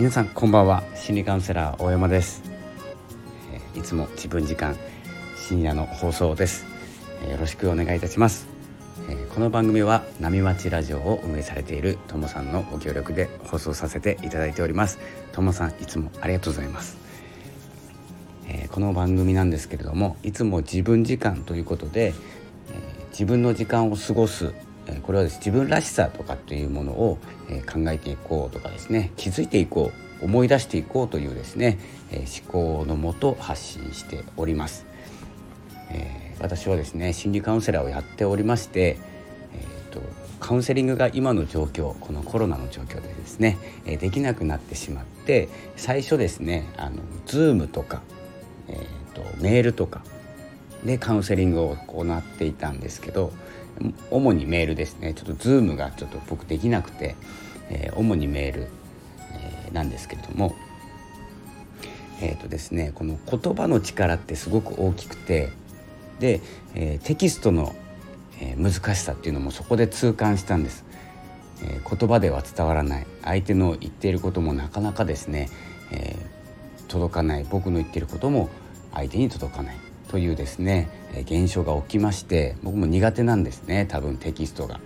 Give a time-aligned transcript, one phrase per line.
[0.00, 0.82] 皆さんこんばんは。
[0.94, 2.42] 心理カウンセラー大山です、
[3.74, 4.74] えいつも自分時間
[5.36, 6.64] 深夜の放送です、
[7.28, 8.48] えよろしくお願いいたします、
[9.10, 14.98] えこの番組は波町ラジオを運営されているともさんのご協力で放送させていただいております。
[15.32, 16.96] ともさんいつもありがとうございます。
[18.48, 22.14] えこの番組なんですけれどもいつも自分時間ということで、
[22.72, 24.54] え自分の時間を過ごす
[25.02, 27.18] これはです自分らしさとかっていうものを
[27.72, 31.78] 考えていこうとかですね気づいていこう思い出していこうというですね
[32.12, 34.86] 思考のもと発信しております、
[35.90, 38.98] えー、私はですね心理カウンセラーをやっておりまして、
[39.54, 40.00] えーと、
[40.40, 48.02] カウンセリングが今の状況このコロナの状況でですねできなくなってしまって最初ですねあの Zoom とか、
[48.68, 50.02] えーとメールとか
[50.84, 53.32] でカウンセリングを行っていたんですけど
[54.10, 55.14] 主にメールですね。
[55.14, 57.16] ちょっと Zoom がちょっと僕できなくて、
[57.70, 58.68] えー、主にメール、
[59.32, 60.54] えー、なんですけれども。
[62.20, 65.50] えっ、ー、とですねこの言葉の力ってすごく大きくて
[66.18, 66.40] で、
[66.74, 67.74] えー、テキストの、
[68.40, 70.84] えー、難しさっていうのもそこで痛感したんです、
[71.64, 73.06] えー、言葉では伝わらない。
[73.22, 75.48] 相手の言っていることもなかなかですね、
[75.92, 77.46] えー、届かない。
[77.48, 78.50] 僕の言っていることも
[78.92, 79.76] 相手に届かない。
[80.10, 80.88] というですね
[81.22, 84.80] 現象が起きまして僕も苦手なんですね多分テキストが、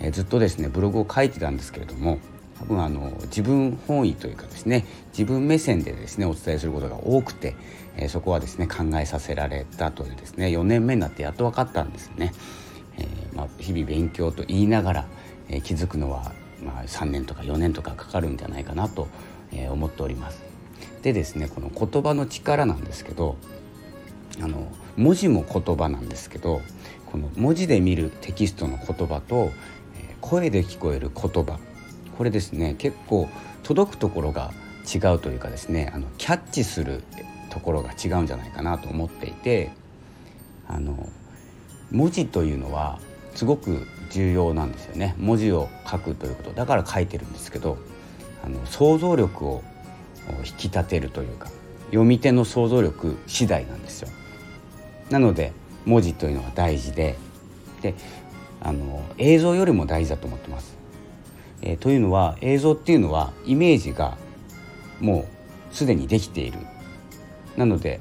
[0.00, 2.20] えずっとですねブログを書いてたんですけれども
[2.60, 7.56] 多分あの自分本位というかですね自分目線でですねお伝えすることが多くて、
[7.96, 12.32] えそこはですね考えさせられたというですね4年目になってやっと分かったんですね、
[12.98, 15.06] えー、まあ、日々勉強と言いながら、
[15.48, 19.08] え気づくのは、まあ、3年とか4年とかかかるんじゃないかなと、
[19.52, 20.40] え思っております。
[21.02, 23.36] でですねこの言葉の力なんですけど
[24.40, 26.60] あの文字も言葉なんですけど
[27.06, 29.50] この文字で見るテキストの言葉と、
[29.96, 31.58] え声で聞こえる言葉。
[32.16, 33.28] これですね結構
[33.62, 34.52] 届くところが
[34.92, 37.04] 違うというかですねあのキャッチする
[37.50, 39.70] ところが違うんじゃないかなと思っていて
[40.66, 41.08] あの
[41.92, 42.98] 文字というのは
[43.34, 45.14] すごく重要なんですよね。
[45.18, 46.50] 文字を書くということ。
[46.50, 47.78] だから書いてるんですけど
[48.44, 49.62] あの想像力を
[50.44, 51.50] 引き立てるというか
[51.86, 54.08] 読み手の想像力次第なんですよ。
[55.10, 55.52] なので
[55.84, 57.16] 文字というのは大事で
[57.82, 57.94] で
[58.60, 60.76] あの映像よりも大事だと思ってます。
[61.62, 64.16] えー、というのは映像っていうのはイメージが
[65.00, 65.26] も
[65.72, 66.58] うすでにできている。
[67.56, 68.00] なので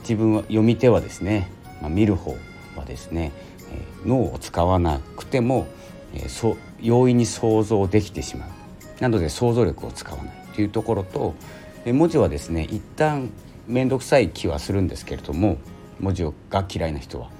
[0.00, 1.50] 自分は読み手はですね、
[1.80, 2.36] まあ、見る方
[2.76, 3.32] はですね、
[3.70, 5.66] えー、脳を使わなくても、
[6.14, 8.48] えー、そ容易に想像できてしまう。
[9.00, 11.34] なので想像力を使わないというところと
[11.84, 13.30] え文字はですね一旦
[13.66, 15.58] 面倒くさい気はするんですけれども
[16.00, 17.30] 文字が嫌いな人は。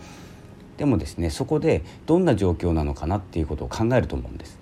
[0.77, 4.59] でもですねそこでどんな状況なのかなっていうことを考えると思うんです。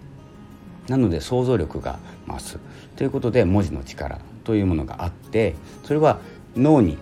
[0.89, 2.59] なので想像力が増す
[2.97, 5.55] ということで文字の力というものがあって
[5.85, 6.19] それは
[6.57, 6.99] 脳に、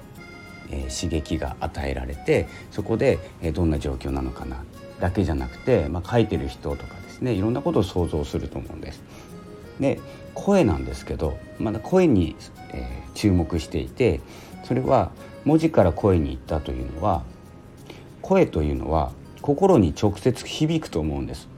[0.70, 4.62] えー、刺激が与えられてそこで、えー、どんな状況なのかな
[5.00, 9.02] だけじゃなくて、まあ、書いてる人とかですねいろんなことを想像すると思うんです。
[9.80, 9.98] で
[10.34, 12.36] 声なんですけどまだ声に、
[12.72, 14.20] え、注目していて
[14.64, 15.10] それは
[15.50, 17.24] 文字から声に行ったというのは
[18.22, 19.10] 声というのは
[19.42, 21.48] 心に直接響くと思うんです。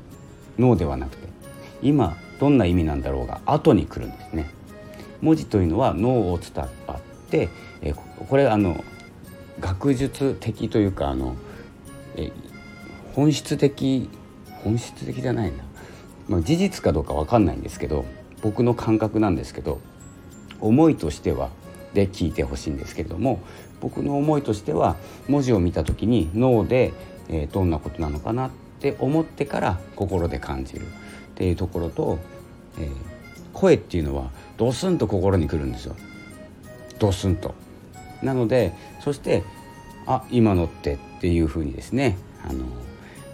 [0.59, 1.29] 脳ではなくて。
[1.83, 4.49] 今どんな意味なんだろうが後に来るんですね。
[5.21, 7.51] 文字というのは脳を伝わって
[7.83, 8.83] えこれあの
[9.61, 11.37] 学術的というかあの
[12.17, 12.33] え
[13.15, 14.09] 本質的
[14.65, 15.65] 本質的じゃないな、
[16.29, 18.07] まあ、事実かどうか分かんないんですけど
[18.41, 19.83] 僕の感覚なんですけど
[20.63, 21.51] 思いとしては
[21.95, 23.41] で聞いてほしいんですけれども
[23.81, 24.97] 僕の思いとしては
[25.29, 26.93] 文字を見た時に脳で、
[27.29, 30.91] え、どんなことなのかなって思ってから心で感じるっ
[31.35, 32.19] ていうところと、
[32.79, 32.91] えー、
[33.53, 35.97] 声っていうのはドスンと心にくるんですよ
[36.99, 37.55] ドスンと。
[38.23, 39.43] なのでそして
[40.07, 42.17] あ今のってっていうふうにですね
[42.49, 42.65] あの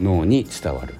[0.00, 0.94] 脳に伝わる。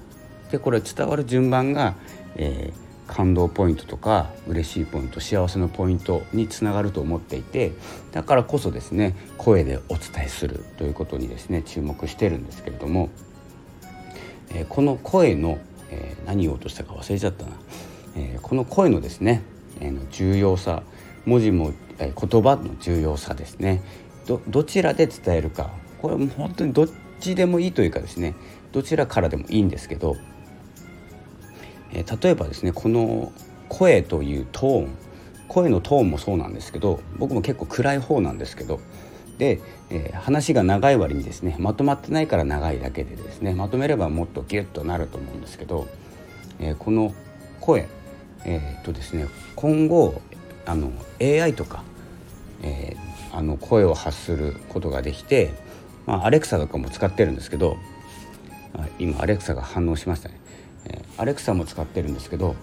[0.51, 1.95] でこれ伝わる順番が、
[2.35, 7.73] えー感動ポイントとか嬉しいポイント幸せのポイントにつながると思っていて
[8.11, 13.09] だからこそですね声でお伝えするということにですね注目してるんですけれども、
[14.51, 15.57] えー、この声の、
[15.89, 17.51] えー、何を言おうとしたか忘れちゃったな、
[18.15, 19.41] えー、この声のですね、
[19.81, 20.83] えの重要さ
[21.25, 23.81] 文字も、え言葉の重要さですね
[24.27, 25.71] どどちらで伝えるか。
[26.01, 26.89] これも本当にどっ
[27.19, 28.35] ちでもいいというかですね
[28.71, 30.15] どちらからでもいいんですけど
[31.93, 33.31] え、例えばですねこの
[33.67, 34.97] 声というトーン
[35.47, 38.79] 声のトーンもそうなんですけど僕も結構暗い方なんですけど
[39.39, 39.59] で、
[39.89, 45.87] えー、話が長い割にですねまとまってないから長いだけでですねまとめればもっとギュッとなると思うんですけど、
[46.59, 47.13] えー、この
[47.59, 47.87] 声、
[48.45, 50.21] えー、とですね今後
[50.65, 51.83] あの AI とか、
[52.61, 52.95] え、
[53.31, 55.51] あの声を発することができて、
[56.05, 57.77] まあ、アレクサとかも使ってるんですけど
[58.99, 60.39] 今アレクサが反応しましたね、
[60.85, 62.55] えー、アレクサも使ってるんですけど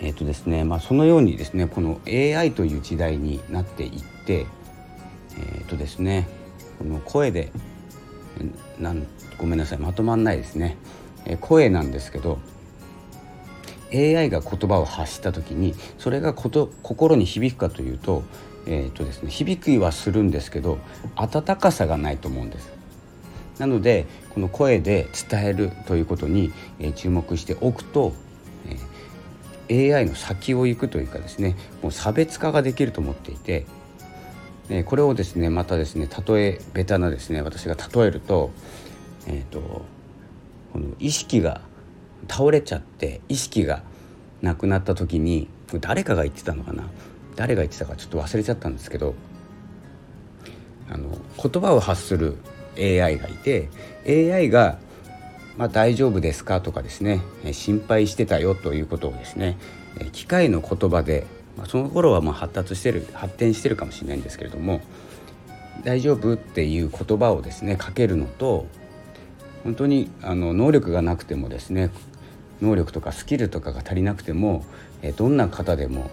[0.00, 4.46] えーとですねまあ、そのようにですねこの AI という時代になっていって
[5.36, 6.28] えーとですね
[6.78, 7.50] この声で
[8.78, 9.06] なん
[9.38, 10.76] ごめんなさいまとまんないですね、
[11.24, 12.38] えー、声なんですけど
[13.92, 18.22] AI が言葉を発した時にそれがこと心に響くかというと,、
[18.66, 20.78] えーとですね、響きはするんですけど
[21.16, 22.77] 温かさがないと思うんです。
[23.58, 28.12] なのでこの声で伝えるということに、え、注目しておくと、
[29.68, 33.66] え、AI の先を行くというかですねもう差別化ができると思っていて、
[34.70, 38.50] え、これをですねまたですね例えベタなですね私が例えると,、
[39.26, 39.84] えーと
[40.72, 41.62] この意識が
[42.28, 43.82] 倒れちゃって意識が
[44.42, 45.48] なくなった時に
[45.80, 46.88] 誰かが言ってたのかな？
[47.36, 49.14] 誰が言ってたかちょっと忘れちゃったんですけど
[50.90, 52.36] あの言葉を発する
[52.78, 53.68] AI がいて
[54.06, 54.78] AI が
[55.58, 57.20] まあ、大丈夫ですかとかですね
[57.52, 59.58] 心配してたよということをですね
[60.12, 61.26] 機械の言葉で、
[61.56, 64.80] まあ、その頃はまあ発達してる発展してるかもしれないんですけれども
[65.82, 68.66] 大丈夫っていう言葉をですねかけるのと
[69.64, 71.90] 本当にあの能力がなくてもですね
[72.62, 74.64] 能力とかスキルとかが足りなくても
[75.16, 76.10] どんな方でもちょっ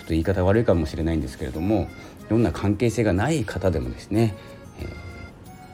[0.00, 1.88] と言い方悪いかもしれないんですけれども
[2.28, 4.36] どんな関係性がない方でもですね、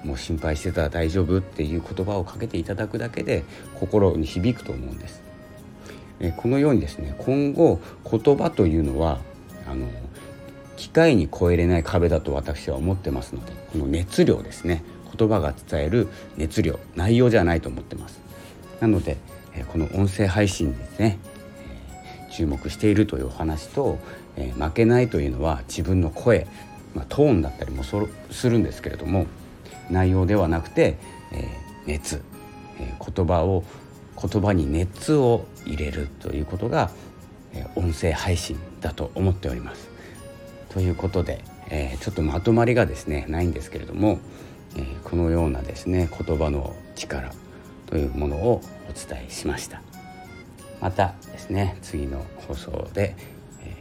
[0.06, 3.42] もう心配してたら大丈夫っていう言葉をかけていただくだけで
[3.74, 5.22] 心に響くと思うんです。
[6.20, 7.80] えこのようにですね今後
[8.10, 9.20] 言葉というのは
[9.68, 9.88] あの
[10.76, 14.82] 機械に超えれない壁だと私は思ってますのでこの熱量ですね
[15.16, 18.20] 言葉が伝える熱量内容じゃないと思ってます
[18.80, 19.16] なので
[19.68, 21.18] この音声配信ですね
[22.30, 23.98] 注目しているというお話と
[24.58, 26.46] 負けないというのは自分の声、
[26.94, 29.26] まあ、トーンだったりもするんですけれども
[29.90, 30.98] 内容ではなくて
[31.86, 32.22] 熱
[33.14, 33.64] 言葉を
[34.20, 36.90] 言葉に熱を入れるということが
[37.74, 39.96] 音声配信だと思っております。
[40.70, 44.18] ということで、えー、ちょっとまとまりがですねないんですけれども、
[44.76, 47.32] えー、このようなですね言葉の力
[47.86, 48.60] というものを
[48.90, 49.80] お伝えしました
[50.82, 53.16] またですね次の放送で、
[53.62, 53.74] え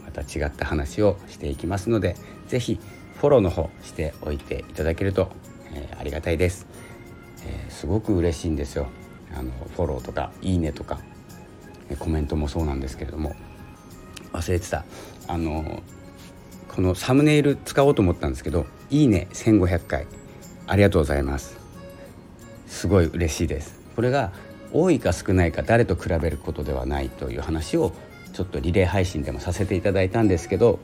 [0.00, 2.16] ー、また違った話をしていきますので
[2.46, 2.80] 是非
[3.18, 5.32] フォローの方しておいていただけると、
[5.74, 6.66] えー、ありがたいです、
[7.44, 8.88] えー、すごく嬉しいんですよ。
[9.34, 11.00] あのフォローとかいいねとか
[11.98, 13.34] コメントもそうなんですけれども。
[14.32, 14.84] 忘れてた。
[15.26, 15.82] あの
[16.68, 20.06] このサムネイル使おうと思ったんですけど「いいね1500回。
[20.66, 21.56] ありがとうございます」
[22.66, 23.78] すごい嬉しいです。
[23.96, 24.32] これが
[24.72, 27.92] 多いか少ないか誰と比べることではないという話を
[28.32, 30.78] ちょっとリレー配信でもさせていただいたんですけど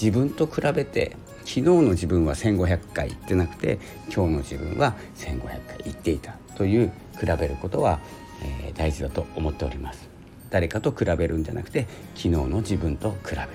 [0.00, 3.78] 自分と比べて昨日の自分は1500回行ってなくて
[4.14, 8.00] 今日の自分は1500回行っていたという比べることは、
[8.42, 10.08] えー、大事だと思っております。
[10.50, 13.46] 誰かと比べるんじゃなくて昨日の自分と比べる。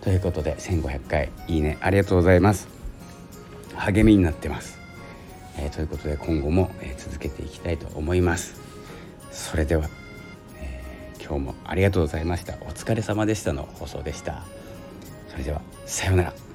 [0.00, 2.68] ということで1500回いいねありがとうございます。
[3.74, 4.78] 励みになってます。
[5.56, 8.60] えー、ということで今後も、えー、続けていきたいと思います。
[9.30, 9.88] それでは、
[10.56, 12.54] えー、今日もありがとうございました。
[12.62, 14.44] お疲れ様でしたの放送でした。
[15.28, 16.47] それではさようなら。